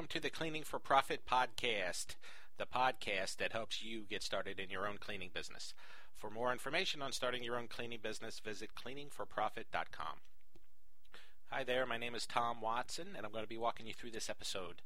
welcome 0.00 0.08
to 0.08 0.20
the 0.22 0.30
Cleaning 0.30 0.62
for 0.62 0.78
Profit 0.78 1.26
podcast, 1.30 2.16
the 2.56 2.64
podcast 2.64 3.36
that 3.36 3.52
helps 3.52 3.82
you 3.82 4.04
get 4.08 4.22
started 4.22 4.58
in 4.58 4.70
your 4.70 4.88
own 4.88 4.96
cleaning 4.96 5.28
business. 5.34 5.74
For 6.16 6.30
more 6.30 6.52
information 6.52 7.02
on 7.02 7.12
starting 7.12 7.44
your 7.44 7.58
own 7.58 7.68
cleaning 7.68 7.98
business, 8.02 8.40
visit 8.42 8.70
cleaningforprofit.com. 8.74 10.16
Hi 11.50 11.64
there, 11.64 11.84
my 11.84 11.98
name 11.98 12.14
is 12.14 12.26
Tom 12.26 12.62
Watson, 12.62 13.08
and 13.14 13.26
I'm 13.26 13.32
going 13.32 13.44
to 13.44 13.48
be 13.48 13.58
walking 13.58 13.86
you 13.86 13.92
through 13.92 14.12
this 14.12 14.30
episode. 14.30 14.80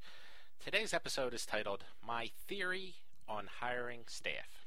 Today's 0.59 0.93
episode 0.93 1.33
is 1.33 1.47
titled 1.47 1.85
My 2.05 2.31
Theory 2.49 2.95
on 3.29 3.47
Hiring 3.61 4.01
Staff. 4.09 4.67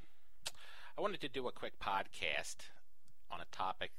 I 0.97 1.01
wanted 1.01 1.19
to 1.19 1.27
do 1.27 1.49
a 1.49 1.51
quick 1.51 1.77
podcast 1.77 2.55
on 3.29 3.41
a 3.41 3.53
topic 3.53 3.91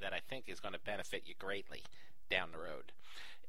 that 0.00 0.12
I 0.12 0.20
think 0.20 0.44
is 0.46 0.60
going 0.60 0.74
to 0.74 0.78
benefit 0.78 1.24
you 1.26 1.34
greatly 1.36 1.82
down 2.30 2.50
the 2.52 2.58
road. 2.58 2.92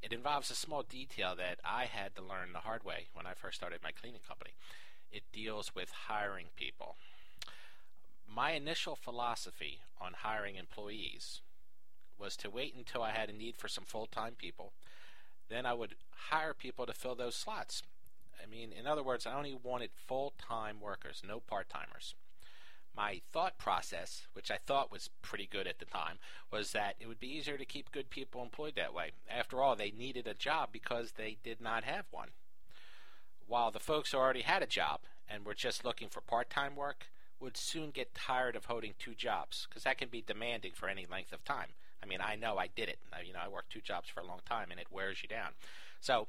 It 0.02 0.14
involves 0.14 0.52
a 0.52 0.55
small 0.55 0.84
detail 0.84 1.36
that 1.36 1.59
I 1.63 1.86
had 1.86 2.16
to 2.16 2.21
learn 2.21 2.54
the 2.54 2.59
hard 2.59 2.84
way 2.84 3.08
when 3.13 3.26
I 3.26 3.34
first 3.34 3.58
started 3.58 3.80
my 3.84 3.91
cleaning 3.91 4.22
company. 4.27 4.52
It 5.12 5.23
deals 5.34 5.73
with 5.76 5.89
hiring 6.08 6.48
people. 6.55 6.95
My 8.27 8.52
initial 8.52 8.95
philosophy 8.95 9.80
on 9.99 10.13
hiring 10.22 10.55
employees 10.55 11.41
was 12.20 12.36
to 12.38 12.49
wait 12.49 12.75
until 12.75 13.02
I 13.02 13.12
had 13.12 13.30
a 13.30 13.34
need 13.34 13.58
for 13.58 13.67
some 13.67 13.86
full 13.86 14.05
time 14.05 14.34
people. 14.38 14.73
Then 15.49 15.66
I 15.66 15.73
would 15.73 15.95
hire 16.30 16.53
people 16.53 16.86
to 16.86 16.94
fill 16.94 17.16
those 17.16 17.36
slots. 17.36 17.84
I 18.41 18.45
mean, 18.45 18.72
in 18.72 18.86
other 18.86 19.03
words, 19.03 19.25
I 19.25 19.34
only 19.34 19.55
wanted 19.55 19.89
full 19.95 20.34
time 20.38 20.80
workers, 20.81 21.23
no 21.27 21.39
part 21.39 21.70
timers 21.70 22.16
my 22.98 23.22
thought 23.32 23.60
process, 23.60 24.26
which 24.34 24.50
I 24.50 24.58
thought 24.58 24.92
was 24.92 25.12
pretty 25.22 25.48
good 25.50 25.68
at 25.68 25.78
the 25.78 25.86
time, 25.86 26.18
was 26.52 26.72
that 26.72 26.96
it 27.00 27.08
would 27.08 27.20
be 27.20 27.38
easier 27.38 27.58
to 27.58 27.64
keep 27.64 27.92
good 27.92 28.10
people 28.10 28.42
employed 28.42 28.73
that 28.76 28.94
way. 28.94 29.12
After 29.30 29.62
all, 29.62 29.76
they 29.76 29.92
needed 29.92 30.26
a 30.26 30.34
job 30.34 30.70
because 30.72 31.12
they 31.12 31.38
did 31.44 31.62
not 31.62 31.84
have 31.84 32.06
one. 32.10 32.30
While 33.48 33.72
the 33.72 33.80
folks 33.80 34.12
who 34.12 34.18
already 34.18 34.42
had 34.42 34.64
a 34.64 34.68
job 34.68 35.02
and 35.30 35.45
were 35.45 35.54
just 35.54 35.86
looking 35.86 36.09
for 36.09 36.22
part 36.22 36.50
time 36.50 36.76
work 36.76 37.12
would 37.39 37.56
soon 37.56 37.92
get 37.92 38.16
tired 38.16 38.56
of 38.56 38.66
holding 38.66 38.95
two 38.98 39.14
jobs 39.14 39.67
because 39.70 39.84
that 39.84 40.00
can 40.00 40.09
be 40.09 40.23
demanding 40.26 40.72
for 40.73 40.89
any 40.89 41.06
length 41.09 41.32
of 41.32 41.45
time. 41.45 41.70
I 42.02 42.08
mean, 42.08 42.20
I 42.20 42.36
know 42.36 42.58
I 42.58 42.67
did 42.67 42.89
it. 42.89 42.98
You 43.26 43.34
know, 43.34 43.39
I 43.44 43.48
worked 43.48 43.72
two 43.72 43.82
jobs 43.82 44.09
for 44.09 44.22
a 44.22 44.26
long 44.26 44.39
time 44.50 44.72
and 44.72 44.80
it 44.80 44.88
wears 44.92 45.22
you 45.22 45.30
down. 45.30 45.52
So 46.02 46.28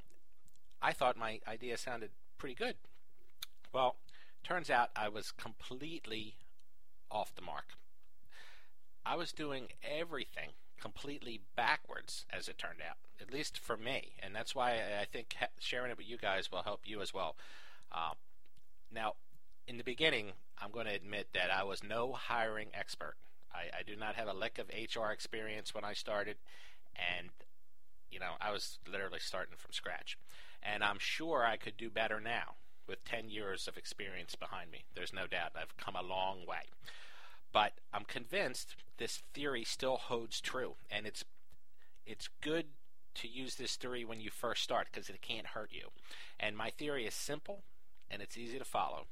I 0.82 0.92
thought 0.92 1.16
my 1.16 1.40
idea 1.48 1.78
sounded 1.78 2.10
pretty 2.36 2.54
good. 2.54 2.74
Well, 3.72 3.96
turns 4.44 4.70
out 4.70 4.90
I 4.94 5.08
was 5.08 5.32
completely 5.32 6.34
off 7.10 7.34
the 7.34 7.42
mark. 7.42 7.74
I 9.04 9.16
was 9.16 9.32
doing 9.32 9.68
everything 9.82 10.50
completely 10.80 11.40
backwards, 11.56 12.24
as 12.30 12.48
it 12.48 12.58
turned 12.58 12.80
out, 12.88 12.96
at 13.20 13.32
least 13.32 13.58
for 13.58 13.76
me. 13.76 14.12
And 14.22 14.34
that's 14.34 14.54
why 14.54 14.74
I 15.00 15.04
think 15.10 15.34
sharing 15.58 15.90
it 15.90 15.96
with 15.96 16.08
you 16.08 16.18
guys 16.18 16.50
will 16.52 16.62
help 16.62 16.82
you 16.84 17.00
as 17.00 17.12
well. 17.12 17.36
Uh, 17.90 18.12
now, 18.92 19.14
in 19.66 19.76
the 19.76 19.84
beginning, 19.84 20.32
I'm 20.60 20.70
going 20.70 20.86
to 20.86 20.94
admit 20.94 21.28
that 21.34 21.50
I 21.50 21.64
was 21.64 21.82
no 21.82 22.12
hiring 22.12 22.68
expert. 22.74 23.16
I, 23.52 23.78
I 23.78 23.82
do 23.82 23.96
not 23.96 24.14
have 24.14 24.28
a 24.28 24.32
lick 24.32 24.58
of 24.58 24.68
HR 24.68 25.10
experience 25.10 25.74
when 25.74 25.84
I 25.84 25.94
started, 25.94 26.36
and 26.96 27.30
you 28.10 28.18
know, 28.18 28.32
I 28.40 28.52
was 28.52 28.78
literally 28.90 29.20
starting 29.20 29.54
from 29.56 29.72
scratch. 29.72 30.16
And 30.62 30.82
I'm 30.82 30.98
sure 30.98 31.44
I 31.44 31.56
could 31.56 31.76
do 31.76 31.90
better 31.90 32.20
now 32.20 32.54
with 32.88 33.04
10 33.04 33.28
years 33.28 33.68
of 33.68 33.76
experience 33.76 34.34
behind 34.34 34.70
me. 34.70 34.84
There's 34.94 35.12
no 35.12 35.26
doubt 35.26 35.52
I've 35.54 35.76
come 35.76 35.94
a 35.94 36.02
long 36.02 36.46
way. 36.46 36.62
But 37.52 37.74
I'm 37.92 38.04
convinced 38.04 38.74
this 38.98 39.22
theory 39.32 39.64
still 39.64 39.96
holds 39.96 40.40
true, 40.40 40.74
and 40.90 41.06
it's 41.06 41.24
it's 42.06 42.28
good 42.40 42.66
to 43.16 43.28
use 43.28 43.56
this 43.56 43.76
theory 43.76 44.04
when 44.04 44.20
you 44.20 44.30
first 44.30 44.62
start 44.62 44.88
because 44.90 45.08
it 45.08 45.20
can't 45.20 45.48
hurt 45.48 45.70
you. 45.72 45.88
And 46.40 46.56
my 46.56 46.70
theory 46.70 47.06
is 47.06 47.14
simple 47.14 47.62
and 48.10 48.22
it's 48.22 48.38
easy 48.38 48.58
to 48.58 48.64
follow, 48.64 49.06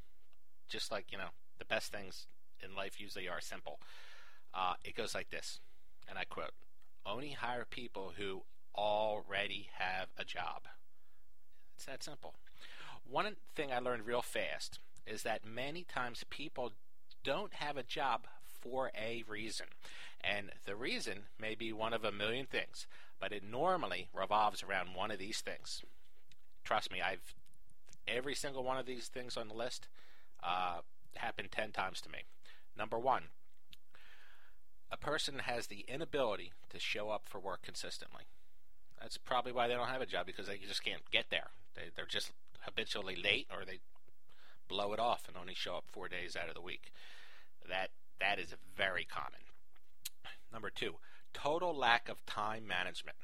just 0.69 0.91
like 0.91 1.13
you 1.13 1.19
know 1.19 1.31
the 1.59 1.65
best 1.65 1.93
things 1.93 2.27
in 2.63 2.75
life 2.75 3.01
usually 3.01 3.29
are 3.29 3.41
simple. 3.41 3.81
Uh, 4.55 4.75
it 4.85 4.95
goes 4.95 5.15
like 5.15 5.31
this, 5.31 5.61
and 6.09 6.19
I 6.19 6.25
quote: 6.25 6.55
"Only 7.05 7.33
hire 7.33 7.67
people 7.69 8.13
who 8.17 8.43
already 8.75 9.71
have 9.79 10.09
a 10.19 10.25
job." 10.25 10.69
It's 11.77 11.87
that 11.87 12.03
simple. 12.03 12.35
One 13.09 13.37
thing 13.55 13.73
I 13.73 13.79
learned 13.79 14.07
real 14.07 14.23
fast 14.23 14.79
is 15.07 15.23
that 15.23 15.47
many 15.47 15.85
times 15.85 16.25
people 16.29 16.73
don't 17.23 17.55
have 17.55 17.77
a 17.77 17.83
job 17.83 18.27
for 18.61 18.91
a 18.97 19.23
reason. 19.29 19.67
And 20.21 20.51
the 20.65 20.75
reason 20.75 21.25
may 21.39 21.55
be 21.55 21.73
one 21.73 21.93
of 21.93 22.05
a 22.05 22.11
million 22.11 22.47
things, 22.47 22.87
but 23.21 23.33
it 23.33 23.43
normally 23.49 24.09
revolves 24.13 24.63
around 24.63 24.95
one 24.95 25.11
of 25.11 25.19
these 25.19 25.41
things. 25.41 25.83
Trust 26.65 26.91
me, 26.91 27.01
I've 27.01 27.35
every 28.09 28.35
single 28.35 28.63
one 28.63 28.79
of 28.79 28.87
these 28.87 29.09
things 29.09 29.37
on 29.37 29.49
the 29.49 29.55
list 29.55 29.89
uh, 30.43 30.79
happened 31.17 31.51
10 31.51 31.73
times 31.73 32.01
to 32.01 32.09
me. 32.09 32.19
Number 32.77 32.99
one, 32.99 33.25
a 34.91 34.97
person 34.97 35.41
has 35.41 35.67
the 35.67 35.85
inability 35.89 36.53
to 36.71 36.79
show 36.79 37.11
up 37.11 37.23
for 37.29 37.41
work 37.41 37.63
consistently. 37.63 38.25
That's 39.01 39.19
probably 39.19 39.53
why 39.53 39.69
they 39.69 39.75
don't 39.75 39.89
have 39.89 40.01
a 40.01 40.07
job 40.07 40.27
because 40.27 40.47
they 40.47 40.59
just 40.59 40.85
can't 40.85 41.03
get 41.11 41.27
there. 41.31 41.51
They, 41.75 41.83
they're 41.95 42.07
just 42.07 42.33
habitually 42.61 43.17
late 43.17 43.47
or 43.51 43.65
they 43.65 43.79
blow 44.69 44.93
it 44.93 45.01
off 45.01 45.25
and 45.29 45.37
only 45.37 45.55
show 45.55 45.77
up 45.77 45.85
four 45.91 46.09
days 46.09 46.37
out 46.37 46.49
of 46.49 46.55
the 46.55 46.61
week. 46.61 46.93
That 47.69 47.91
that 48.21 48.39
is 48.39 48.55
very 48.77 49.05
common. 49.05 49.41
Number 50.53 50.71
two, 50.71 50.95
total 51.35 51.77
lack 51.77 52.09
of 52.09 52.25
time 52.27 52.67
management, 52.67 53.17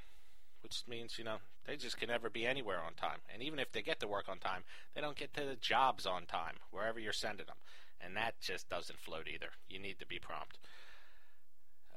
which 0.62 0.82
means 0.86 1.18
you 1.18 1.24
know 1.24 1.38
they 1.66 1.76
just 1.76 1.98
can 1.98 2.08
never 2.08 2.28
be 2.28 2.46
anywhere 2.46 2.80
on 2.84 2.94
time, 2.94 3.20
and 3.32 3.42
even 3.42 3.58
if 3.58 3.72
they 3.72 3.82
get 3.82 4.00
to 4.00 4.08
work 4.08 4.28
on 4.28 4.38
time, 4.38 4.64
they 4.94 5.00
don't 5.00 5.16
get 5.16 5.32
to 5.34 5.44
the 5.44 5.56
jobs 5.56 6.06
on 6.06 6.26
time 6.26 6.56
wherever 6.70 6.98
you're 6.98 7.12
sending 7.12 7.46
them, 7.46 7.56
and 8.00 8.16
that 8.16 8.40
just 8.40 8.68
doesn't 8.68 8.98
float 8.98 9.28
either. 9.32 9.50
You 9.68 9.78
need 9.78 9.98
to 10.00 10.06
be 10.06 10.18
prompt. 10.18 10.58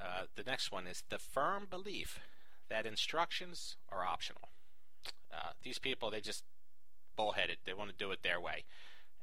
Uh, 0.00 0.24
the 0.36 0.44
next 0.44 0.70
one 0.70 0.86
is 0.86 1.02
the 1.08 1.18
firm 1.18 1.66
belief 1.68 2.20
that 2.68 2.86
instructions 2.86 3.76
are 3.90 4.04
optional. 4.04 4.48
Uh, 5.32 5.50
these 5.62 5.78
people, 5.78 6.10
they 6.10 6.20
just 6.20 6.44
bullheaded. 7.16 7.58
They 7.64 7.74
want 7.74 7.90
to 7.90 7.96
do 7.96 8.10
it 8.10 8.22
their 8.22 8.40
way 8.40 8.64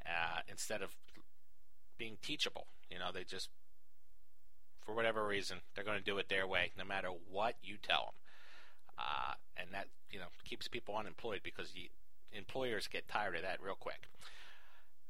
uh, 0.05 0.39
instead 0.47 0.81
of 0.81 0.95
being 1.97 2.17
teachable. 2.21 2.67
You 2.89 2.99
know, 2.99 3.11
they 3.13 3.23
just, 3.23 3.49
for 4.85 4.93
whatever 4.93 5.25
reason, 5.25 5.57
they're 5.73 5.83
going 5.83 5.97
to 5.97 6.03
do 6.03 6.17
it 6.17 6.29
their 6.29 6.47
way, 6.47 6.71
no 6.77 6.83
matter 6.83 7.09
what 7.09 7.55
you 7.63 7.77
tell 7.81 8.05
them. 8.05 8.13
Uh, 8.97 9.33
and 9.57 9.69
that, 9.73 9.87
you 10.11 10.19
know, 10.19 10.27
keeps 10.45 10.67
people 10.67 10.95
unemployed 10.95 11.41
because 11.43 11.71
you, 11.75 11.89
employers 12.31 12.87
get 12.87 13.07
tired 13.07 13.35
of 13.35 13.41
that 13.41 13.61
real 13.63 13.75
quick. 13.75 14.07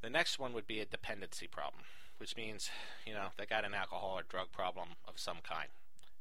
The 0.02 0.10
next 0.10 0.40
one 0.40 0.54
would 0.54 0.68
be 0.68 0.80
a 0.80 0.86
dependency 0.86 1.48
problem, 1.48 1.84
which 2.18 2.36
means, 2.36 2.70
you 3.06 3.14
know, 3.14 3.28
they 3.38 3.46
got 3.46 3.66
an 3.66 3.74
alcohol 3.74 4.16
or 4.18 4.24
drug 4.24 4.52
problem 4.52 4.90
of 5.08 5.18
some 5.18 5.38
kind, 5.44 5.70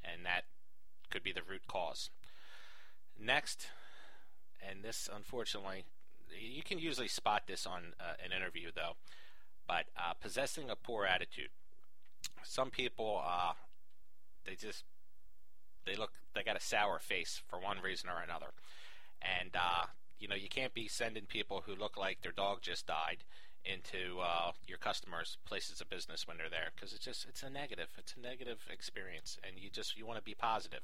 and 0.04 0.24
that 0.24 0.44
could 1.12 1.22
be 1.22 1.32
the 1.32 1.42
root 1.48 1.62
cause. 1.68 2.10
Next, 3.20 3.68
and 4.66 4.82
this 4.82 5.08
unfortunately 5.14 5.84
you 6.40 6.62
can 6.62 6.78
usually 6.78 7.08
spot 7.08 7.42
this 7.46 7.66
on 7.66 7.94
uh, 8.00 8.14
an 8.24 8.32
interview 8.32 8.70
though, 8.74 8.96
but 9.68 9.84
uh, 9.96 10.14
possessing 10.14 10.70
a 10.70 10.76
poor 10.76 11.04
attitude. 11.04 11.50
Some 12.42 12.70
people, 12.70 13.22
uh, 13.24 13.52
they 14.46 14.54
just 14.54 14.84
they 15.84 15.94
look 15.94 16.12
they 16.34 16.42
got 16.42 16.56
a 16.56 16.60
sour 16.60 16.98
face 16.98 17.42
for 17.48 17.60
one 17.60 17.80
reason 17.82 18.08
or 18.08 18.22
another, 18.22 18.52
and 19.20 19.50
uh, 19.54 19.86
you 20.18 20.28
know 20.28 20.34
you 20.34 20.48
can't 20.48 20.74
be 20.74 20.88
sending 20.88 21.26
people 21.26 21.64
who 21.66 21.74
look 21.74 21.96
like 21.96 22.22
their 22.22 22.32
dog 22.32 22.62
just 22.62 22.86
died 22.86 23.18
into 23.64 24.20
uh, 24.20 24.52
your 24.66 24.78
customers' 24.78 25.36
places 25.44 25.80
of 25.80 25.88
business 25.88 26.26
when 26.26 26.36
they're 26.36 26.50
there 26.50 26.70
because 26.74 26.92
it's 26.92 27.04
just 27.04 27.26
it's 27.28 27.42
a 27.42 27.50
negative 27.50 27.88
it's 27.96 28.14
a 28.16 28.20
negative 28.20 28.58
experience 28.70 29.38
and 29.46 29.56
you 29.56 29.70
just 29.70 29.96
you 29.96 30.04
want 30.04 30.18
to 30.18 30.24
be 30.24 30.34
positive 30.34 30.80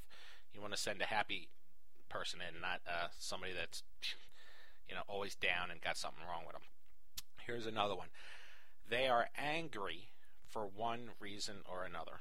you 0.55 0.61
want 0.61 0.72
to 0.72 0.78
send 0.78 1.03
a 1.03 1.06
happy 1.06 1.49
person 2.09 2.39
in 2.41 2.61
not 2.61 2.81
uh, 2.87 3.09
somebody 3.19 3.53
that's 3.53 3.83
you 4.89 4.95
know, 4.95 5.03
always 5.07 5.34
down 5.34 5.71
and 5.71 5.80
got 5.80 5.97
something 5.97 6.22
wrong 6.28 6.42
with 6.47 6.54
them. 6.54 6.63
Here's 7.47 7.66
another 7.66 7.95
one. 7.95 8.09
They 8.89 9.07
are 9.07 9.28
angry 9.36 10.09
for 10.48 10.66
one 10.66 11.10
reason 11.21 11.57
or 11.71 11.84
another. 11.84 12.21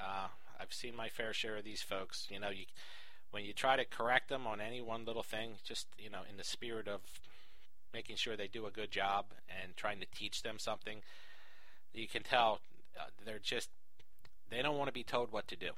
Uh, 0.00 0.28
I've 0.58 0.72
seen 0.72 0.94
my 0.94 1.08
fair 1.08 1.32
share 1.32 1.56
of 1.56 1.64
these 1.64 1.82
folks. 1.82 2.26
You 2.30 2.38
know, 2.38 2.50
you, 2.50 2.66
when 3.30 3.44
you 3.44 3.52
try 3.52 3.76
to 3.76 3.84
correct 3.84 4.28
them 4.28 4.46
on 4.46 4.60
any 4.60 4.82
one 4.82 5.04
little 5.04 5.22
thing, 5.22 5.52
just 5.64 5.86
you 5.98 6.10
know, 6.10 6.20
in 6.28 6.36
the 6.36 6.44
spirit 6.44 6.86
of 6.86 7.00
making 7.92 8.16
sure 8.16 8.36
they 8.36 8.48
do 8.48 8.66
a 8.66 8.70
good 8.70 8.90
job 8.90 9.26
and 9.48 9.76
trying 9.76 10.00
to 10.00 10.06
teach 10.14 10.42
them 10.42 10.58
something, 10.58 11.02
you 11.92 12.08
can 12.08 12.22
tell 12.22 12.60
uh, 12.98 13.04
they're 13.24 13.38
just 13.38 13.70
they 14.50 14.62
don't 14.62 14.76
want 14.76 14.88
to 14.88 14.92
be 14.92 15.04
told 15.04 15.32
what 15.32 15.48
to 15.48 15.56
do. 15.56 15.70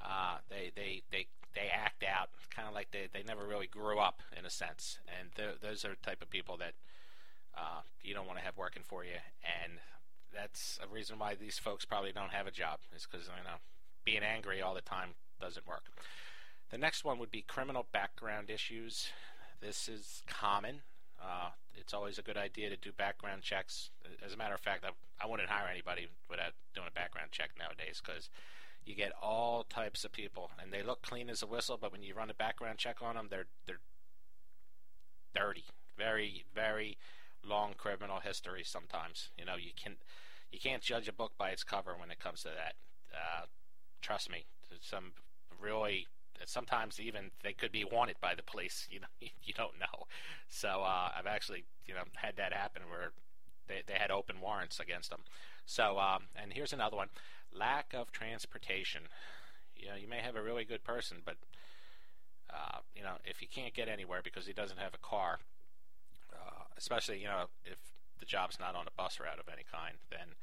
Uh, 0.00 0.38
they 0.48 0.70
they 0.74 1.02
they 1.10 1.26
they 1.54 1.68
act 1.72 2.02
out 2.02 2.30
kind 2.54 2.66
of 2.66 2.74
like 2.74 2.90
they, 2.90 3.08
they 3.12 3.22
never 3.22 3.46
really 3.46 3.66
grew 3.66 3.98
up 3.98 4.22
in 4.38 4.44
a 4.44 4.50
sense. 4.50 4.98
And 5.18 5.30
those 5.60 5.84
are 5.84 5.90
the 5.90 5.96
type 6.02 6.22
of 6.22 6.30
people 6.30 6.56
that 6.58 6.72
uh, 7.56 7.80
you 8.02 8.14
don't 8.14 8.26
want 8.26 8.38
to 8.38 8.44
have 8.44 8.56
working 8.56 8.82
for 8.86 9.04
you. 9.04 9.20
And 9.62 9.74
that's 10.34 10.78
a 10.82 10.92
reason 10.92 11.18
why 11.18 11.34
these 11.34 11.58
folks 11.58 11.84
probably 11.84 12.12
don't 12.12 12.32
have 12.32 12.46
a 12.46 12.50
job 12.50 12.80
is 12.96 13.06
because 13.10 13.26
you 13.26 13.44
know 13.44 13.58
being 14.04 14.22
angry 14.22 14.60
all 14.62 14.74
the 14.74 14.80
time 14.80 15.10
doesn't 15.40 15.66
work. 15.66 15.84
The 16.70 16.78
next 16.78 17.04
one 17.04 17.18
would 17.18 17.30
be 17.30 17.42
criminal 17.42 17.86
background 17.92 18.48
issues. 18.48 19.08
This 19.60 19.88
is 19.88 20.22
common 20.26 20.80
Uh, 21.22 21.50
it's 21.74 21.94
always 21.94 22.18
a 22.18 22.22
good 22.22 22.36
idea 22.36 22.68
to 22.68 22.76
do 22.76 22.90
background 22.92 23.42
checks. 23.42 23.90
As 24.24 24.32
a 24.32 24.36
matter 24.36 24.54
of 24.54 24.60
fact, 24.60 24.84
I, 24.84 24.90
I 25.22 25.28
wouldn't 25.28 25.48
hire 25.48 25.68
anybody 25.70 26.08
without 26.28 26.52
doing 26.74 26.88
a 26.88 26.92
background 26.94 27.30
check 27.30 27.50
nowadays 27.58 28.02
because 28.04 28.28
you 28.84 28.94
get 28.94 29.12
all 29.22 29.64
types 29.64 30.04
of 30.04 30.12
people, 30.12 30.50
and 30.60 30.72
they 30.72 30.82
look 30.82 31.02
clean 31.02 31.30
as 31.30 31.42
a 31.42 31.46
whistle, 31.46 31.78
but 31.80 31.92
when 31.92 32.02
you 32.02 32.14
run 32.14 32.30
a 32.30 32.34
background 32.34 32.78
check 32.78 32.96
on 33.00 33.14
them, 33.14 33.28
they're 33.30 33.46
they're 33.66 33.80
dirty, 35.34 35.64
very 35.96 36.44
very 36.54 36.98
long 37.44 37.74
criminal 37.76 38.20
history. 38.20 38.62
Sometimes, 38.64 39.30
you 39.38 39.44
know, 39.44 39.56
you 39.56 39.70
can 39.80 39.96
you 40.50 40.58
can't 40.58 40.82
judge 40.82 41.08
a 41.08 41.12
book 41.12 41.32
by 41.38 41.50
its 41.50 41.64
cover 41.64 41.94
when 41.98 42.10
it 42.10 42.18
comes 42.18 42.42
to 42.42 42.48
that. 42.48 42.74
Uh, 43.14 43.46
trust 44.00 44.30
me, 44.30 44.44
some 44.80 45.12
really 45.60 46.06
sometimes 46.46 47.00
even 47.00 47.30
they 47.42 47.52
could 47.52 47.72
be 47.72 47.84
wanted 47.84 48.16
by 48.20 48.34
the 48.34 48.42
police. 48.42 48.88
You 48.92 49.00
know, 49.00 49.06
you 49.20 49.54
don't 49.54 49.78
know. 49.80 50.06
So 50.48 50.82
uh, 50.82 51.10
I've 51.16 51.26
actually 51.26 51.64
you 51.86 51.94
know 51.94 52.02
had 52.14 52.36
that 52.36 52.52
happen 52.52 52.82
where 52.90 53.12
they 53.68 53.82
they 53.86 53.98
had 53.98 54.10
open 54.10 54.40
warrants 54.40 54.80
against 54.80 55.10
them. 55.10 55.20
So 55.66 55.98
um, 55.98 56.24
and 56.36 56.52
here's 56.52 56.72
another 56.72 56.96
one: 56.96 57.08
lack 57.54 57.94
of 57.94 58.12
transportation. 58.12 59.02
You 59.76 59.88
know, 59.88 59.96
you 59.96 60.08
may 60.08 60.20
have 60.20 60.36
a 60.36 60.42
really 60.42 60.64
good 60.64 60.84
person, 60.84 61.18
but 61.24 61.36
uh, 62.50 62.78
you 62.94 63.02
know 63.02 63.16
if 63.24 63.40
you 63.40 63.48
can't 63.52 63.74
get 63.74 63.88
anywhere 63.88 64.20
because 64.22 64.46
he 64.46 64.52
doesn't 64.52 64.78
have 64.78 64.94
a 64.94 65.06
car, 65.06 65.38
uh, 66.32 66.64
especially 66.76 67.18
you 67.18 67.26
know 67.26 67.46
if 67.64 67.78
the 68.20 68.26
job's 68.26 68.60
not 68.60 68.76
on 68.76 68.86
a 68.86 68.94
bus 68.96 69.18
route 69.18 69.40
of 69.40 69.48
any 69.52 69.64
kind, 69.70 69.96
then 70.10 70.36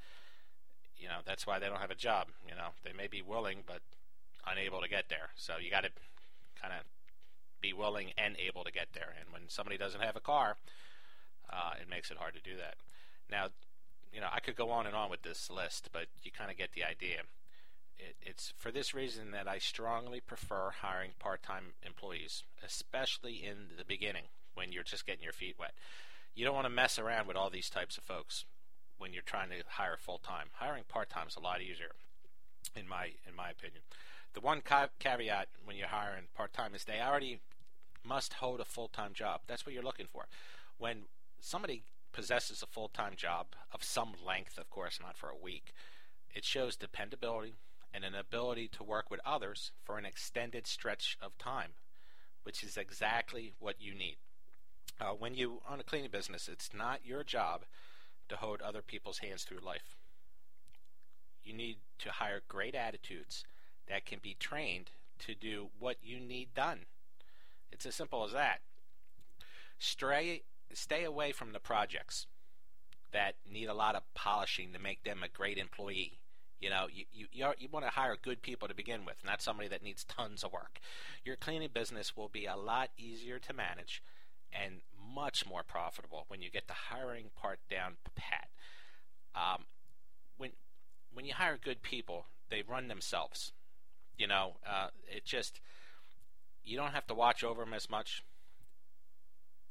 you 0.97 1.07
know 1.07 1.19
that's 1.25 1.47
why 1.47 1.59
they 1.59 1.67
don't 1.67 1.79
have 1.79 1.91
a 1.91 1.95
job. 1.95 2.27
You 2.47 2.55
know, 2.55 2.69
they 2.83 2.93
may 2.93 3.07
be 3.07 3.21
willing, 3.21 3.59
but 3.65 3.81
unable 4.45 4.81
to 4.81 4.89
get 4.89 5.09
there. 5.09 5.29
So 5.35 5.53
you 5.61 5.69
got 5.69 5.83
to 5.83 5.89
kind 6.61 6.73
of 6.73 6.85
be 7.61 7.73
willing 7.73 8.11
and 8.17 8.35
able 8.39 8.63
to 8.63 8.71
get 8.71 8.87
there. 8.93 9.13
And 9.19 9.33
when 9.33 9.49
somebody 9.49 9.77
doesn't 9.77 10.01
have 10.01 10.15
a 10.15 10.21
car, 10.21 10.57
uh, 11.51 11.73
it 11.81 11.89
makes 11.89 12.11
it 12.11 12.17
hard 12.17 12.33
to 12.35 12.41
do 12.41 12.55
that. 12.57 12.75
Now, 13.29 13.47
you 14.13 14.21
know, 14.21 14.29
I 14.33 14.39
could 14.39 14.55
go 14.55 14.69
on 14.71 14.87
and 14.87 14.95
on 14.95 15.09
with 15.09 15.21
this 15.21 15.49
list, 15.49 15.89
but 15.91 16.07
you 16.23 16.31
kind 16.31 16.49
of 16.49 16.57
get 16.57 16.71
the 16.73 16.83
idea. 16.83 17.21
It, 17.97 18.15
it's 18.21 18.53
for 18.57 18.71
this 18.71 18.93
reason 18.93 19.31
that 19.31 19.47
I 19.47 19.57
strongly 19.59 20.19
prefer 20.19 20.71
hiring 20.81 21.11
part-time 21.19 21.73
employees, 21.85 22.43
especially 22.65 23.43
in 23.43 23.77
the 23.77 23.85
beginning 23.85 24.25
when 24.55 24.71
you're 24.71 24.83
just 24.83 25.05
getting 25.05 25.23
your 25.23 25.33
feet 25.33 25.55
wet. 25.59 25.73
You 26.33 26.45
don't 26.45 26.55
want 26.55 26.65
to 26.65 26.69
mess 26.69 26.97
around 26.97 27.27
with 27.27 27.35
all 27.35 27.49
these 27.49 27.69
types 27.69 27.97
of 27.97 28.03
folks 28.03 28.45
when 28.97 29.13
you're 29.13 29.21
trying 29.21 29.49
to 29.49 29.63
hire 29.67 29.97
full-time. 29.97 30.47
Hiring 30.53 30.83
part-time 30.87 31.27
is 31.27 31.35
a 31.35 31.41
lot 31.41 31.61
easier, 31.61 31.91
in 32.75 32.87
my 32.87 33.11
in 33.27 33.35
my 33.35 33.49
opinion. 33.49 33.81
The 34.33 34.41
one 34.41 34.61
ca- 34.61 34.89
caveat 34.99 35.47
when 35.65 35.75
you're 35.75 35.87
hiring 35.87 36.25
part 36.35 36.53
time 36.53 36.75
is 36.75 36.83
they 36.83 37.01
already 37.01 37.39
must 38.03 38.33
hold 38.33 38.59
a 38.59 38.65
full 38.65 38.87
time 38.87 39.13
job. 39.13 39.41
That's 39.47 39.65
what 39.65 39.73
you're 39.73 39.83
looking 39.83 40.07
for. 40.11 40.27
When 40.77 41.03
somebody 41.39 41.83
possesses 42.11 42.61
a 42.61 42.67
full 42.67 42.89
time 42.89 43.13
job 43.15 43.47
of 43.71 43.83
some 43.83 44.13
length, 44.25 44.57
of 44.57 44.69
course, 44.69 44.99
not 45.01 45.17
for 45.17 45.29
a 45.29 45.35
week, 45.35 45.73
it 46.33 46.45
shows 46.45 46.75
dependability 46.75 47.55
and 47.93 48.03
an 48.03 48.15
ability 48.15 48.67
to 48.67 48.83
work 48.83 49.09
with 49.09 49.19
others 49.25 49.71
for 49.83 49.97
an 49.97 50.05
extended 50.05 50.67
stretch 50.67 51.17
of 51.21 51.37
time, 51.37 51.71
which 52.43 52.63
is 52.63 52.77
exactly 52.77 53.53
what 53.59 53.75
you 53.79 53.93
need. 53.93 54.17
Uh, 55.01 55.11
when 55.11 55.33
you 55.33 55.61
own 55.69 55.79
a 55.79 55.83
cleaning 55.83 56.11
business, 56.11 56.47
it's 56.47 56.69
not 56.73 57.05
your 57.05 57.23
job 57.23 57.63
to 58.27 58.35
hold 58.35 58.61
other 58.61 58.81
people's 58.81 59.19
hands 59.19 59.43
through 59.43 59.59
life. 59.59 59.95
You 61.43 61.53
need 61.53 61.77
to 61.99 62.11
hire 62.11 62.41
great 62.47 62.75
attitudes 62.75 63.43
that 63.87 64.05
can 64.05 64.19
be 64.21 64.35
trained 64.39 64.91
to 65.19 65.35
do 65.35 65.69
what 65.79 65.97
you 66.01 66.19
need 66.19 66.53
done. 66.53 66.81
It's 67.71 67.85
as 67.85 67.95
simple 67.95 68.23
as 68.23 68.31
that. 68.31 68.59
Stray, 69.77 70.43
stay 70.73 71.03
away 71.03 71.31
from 71.31 71.53
the 71.53 71.59
projects 71.59 72.27
that 73.11 73.35
need 73.49 73.65
a 73.65 73.73
lot 73.73 73.95
of 73.95 74.03
polishing 74.13 74.73
to 74.73 74.79
make 74.79 75.03
them 75.03 75.23
a 75.23 75.27
great 75.27 75.57
employee. 75.57 76.19
You 76.59 76.69
know, 76.69 76.87
you, 76.91 77.05
you, 77.11 77.53
you 77.57 77.67
want 77.71 77.85
to 77.85 77.91
hire 77.91 78.17
good 78.21 78.41
people 78.41 78.67
to 78.67 78.75
begin 78.75 79.05
with, 79.05 79.15
not 79.25 79.41
somebody 79.41 79.69
that 79.69 79.81
needs 79.81 80.03
tons 80.03 80.43
of 80.43 80.51
work. 80.51 80.79
Your 81.23 81.37
cleaning 81.37 81.69
business 81.73 82.17
will 82.17 82.27
be 82.27 82.45
a 82.45 82.57
lot 82.57 82.89
easier 82.97 83.39
to 83.39 83.53
manage 83.53 84.03
and 84.51 84.81
much 85.13 85.45
more 85.47 85.63
profitable 85.63 86.25
when 86.27 86.41
you 86.41 86.49
get 86.49 86.67
the 86.67 86.73
hiring 86.73 87.29
part 87.41 87.59
down 87.69 87.95
pat. 88.15 88.49
Um, 89.35 89.63
when 90.37 90.51
when 91.13 91.25
you 91.25 91.33
hire 91.33 91.57
good 91.61 91.81
people, 91.81 92.25
they 92.49 92.63
run 92.67 92.87
themselves. 92.87 93.51
You 94.17 94.27
know, 94.27 94.57
uh, 94.67 94.87
it 95.07 95.25
just 95.25 95.61
you 96.63 96.77
don't 96.77 96.93
have 96.93 97.07
to 97.07 97.13
watch 97.13 97.43
over 97.43 97.63
them 97.63 97.73
as 97.73 97.89
much. 97.89 98.23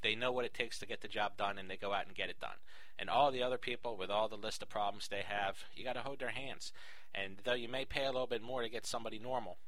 They 0.03 0.15
know 0.15 0.33
what 0.33 0.45
it 0.45 0.55
takes 0.55 0.79
to 0.79 0.87
get 0.87 1.01
the 1.01 1.09
job 1.09 1.37
done, 1.37 1.59
and 1.59 1.69
they 1.69 1.77
go 1.77 1.93
out 1.93 2.07
and 2.07 2.15
get 2.15 2.31
it 2.31 2.41
done. 2.41 2.59
And 2.99 3.11
all 3.11 3.31
the 3.31 3.43
other 3.43 3.59
people, 3.59 3.97
with 3.97 4.11
all 4.11 4.29
the 4.29 4.37
list 4.37 4.63
of 4.63 4.69
problems 4.69 5.09
they 5.09 5.23
have, 5.27 5.57
you 5.75 5.85
got 5.85 5.95
to 5.95 6.01
hold 6.01 6.21
their 6.21 6.31
hands. 6.31 6.73
And 7.15 7.37
though 7.45 7.55
you 7.55 7.69
may 7.69 7.85
pay 7.85 8.05
a 8.05 8.13
little 8.13 8.27
bit 8.27 8.43
more 8.43 8.63
to 8.63 8.69
get 8.69 8.87
somebody 8.87 9.19
normal, 9.19 9.59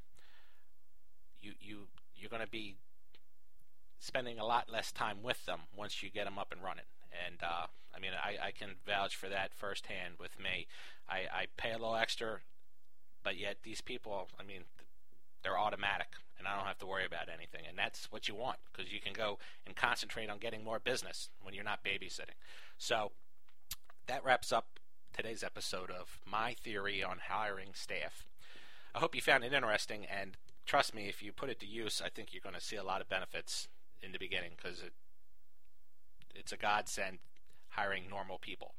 you 1.40 1.52
you 1.61 1.88
you're 2.14 2.31
going 2.31 2.44
to 2.44 2.50
be 2.50 2.76
spending 3.99 4.38
a 4.38 4.44
lot 4.44 4.70
less 4.70 4.93
time 4.93 5.23
with 5.23 5.44
them 5.46 5.61
once 5.76 6.02
you 6.02 6.11
get 6.11 6.25
them 6.25 6.38
up 6.38 6.52
and 6.52 6.62
running. 6.62 6.84
And 7.26 7.42
uh, 7.42 7.66
I 7.94 8.00
mean, 8.00 8.12
I, 8.12 8.48
I 8.48 8.50
can 8.52 8.76
vouch 8.86 9.16
for 9.16 9.28
that 9.28 9.54
firsthand 9.54 10.14
with 10.18 10.38
me. 10.38 10.66
I, 11.08 11.26
I 11.32 11.46
pay 11.56 11.70
a 11.70 11.78
little 11.78 11.96
extra 11.96 12.40
but 13.22 13.38
yet 13.38 13.58
these 13.62 13.80
people, 13.80 14.28
I 14.38 14.42
mean, 14.42 14.62
they're 15.42 15.58
automatic, 15.58 16.08
and 16.38 16.46
I 16.46 16.56
don't 16.56 16.66
have 16.66 16.78
to 16.78 16.86
worry 16.86 17.04
about 17.04 17.28
anything. 17.32 17.62
And 17.68 17.76
that's 17.76 18.10
what 18.10 18.28
you 18.28 18.34
want 18.34 18.58
because 18.72 18.92
you 18.92 19.00
can 19.00 19.12
go 19.12 19.38
and 19.66 19.76
concentrate 19.76 20.30
on 20.30 20.38
getting 20.38 20.64
more 20.64 20.78
business 20.78 21.30
when 21.42 21.54
you're 21.54 21.64
not 21.64 21.84
babysitting. 21.84 22.38
So 22.78 23.12
that 24.06 24.24
wraps 24.24 24.52
up 24.52 24.80
today's 25.16 25.42
episode 25.42 25.90
of 25.90 26.18
my 26.30 26.54
theory 26.54 27.02
on 27.02 27.18
hiring 27.28 27.70
staff. 27.74 28.24
I 28.94 28.98
hope 28.98 29.14
you 29.14 29.20
found 29.20 29.44
it 29.44 29.52
interesting, 29.52 30.06
and 30.06 30.36
trust 30.66 30.94
me, 30.94 31.08
if 31.08 31.22
you 31.22 31.32
put 31.32 31.50
it 31.50 31.60
to 31.60 31.66
use, 31.66 32.02
I 32.04 32.08
think 32.08 32.32
you're 32.32 32.42
going 32.42 32.54
to 32.54 32.60
see 32.60 32.76
a 32.76 32.84
lot 32.84 33.00
of 33.00 33.08
benefits 33.08 33.68
in 34.02 34.12
the 34.12 34.18
beginning 34.18 34.52
because 34.56 34.80
it, 34.80 34.92
it's 36.34 36.52
a 36.52 36.56
godsend 36.56 37.18
hiring 37.70 38.04
normal 38.08 38.38
people. 38.38 38.74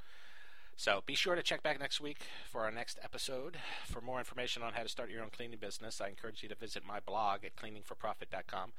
So 0.75 1.03
be 1.05 1.15
sure 1.15 1.35
to 1.35 1.43
check 1.43 1.61
back 1.61 1.79
next 1.79 2.01
week 2.01 2.19
for 2.49 2.61
our 2.61 2.71
next 2.71 2.97
episode. 3.03 3.57
For 3.85 4.01
more 4.01 4.19
information 4.19 4.63
on 4.63 4.73
how 4.73 4.83
to 4.83 4.89
start 4.89 5.11
your 5.11 5.21
own 5.21 5.29
cleaning 5.29 5.59
business, 5.59 6.01
I 6.01 6.07
encourage 6.07 6.41
you 6.41 6.49
to 6.49 6.55
visit 6.55 6.83
my 6.85 6.99
blog 6.99 7.45
at 7.45 7.55
cleaningforprofit.com. 7.55 8.73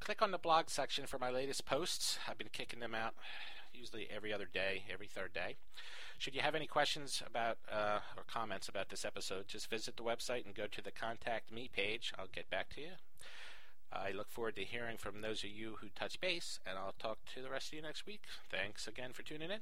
Click 0.00 0.22
on 0.22 0.30
the 0.30 0.38
blog 0.38 0.70
section 0.70 1.06
for 1.06 1.18
my 1.18 1.30
latest 1.30 1.66
posts. 1.66 2.18
I've 2.28 2.38
been 2.38 2.48
kicking 2.50 2.80
them 2.80 2.94
out 2.94 3.14
usually 3.74 4.08
every 4.14 4.32
other 4.32 4.48
day, 4.52 4.84
every 4.92 5.06
third 5.06 5.32
day. 5.32 5.56
Should 6.18 6.34
you 6.34 6.40
have 6.40 6.54
any 6.54 6.66
questions 6.66 7.22
about 7.26 7.58
uh, 7.70 7.98
or 8.16 8.22
comments 8.26 8.68
about 8.68 8.88
this 8.88 9.04
episode, 9.04 9.48
just 9.48 9.68
visit 9.68 9.96
the 9.96 10.02
website 10.02 10.46
and 10.46 10.54
go 10.54 10.66
to 10.66 10.80
the 10.80 10.92
Contact 10.92 11.52
Me 11.52 11.68
page. 11.72 12.12
I'll 12.18 12.28
get 12.32 12.48
back 12.48 12.70
to 12.74 12.80
you. 12.80 12.92
I 13.94 14.10
look 14.10 14.30
forward 14.30 14.56
to 14.56 14.64
hearing 14.64 14.96
from 14.96 15.20
those 15.20 15.44
of 15.44 15.50
you 15.50 15.76
who 15.80 15.88
touch 15.88 16.20
base, 16.20 16.58
and 16.66 16.78
I'll 16.78 16.94
talk 16.98 17.18
to 17.34 17.42
the 17.42 17.50
rest 17.50 17.68
of 17.68 17.74
you 17.74 17.82
next 17.82 18.06
week. 18.06 18.22
Thanks 18.50 18.86
again 18.86 19.12
for 19.12 19.22
tuning 19.22 19.50
in. 19.50 19.60